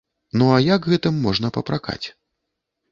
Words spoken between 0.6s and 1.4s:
як гэтым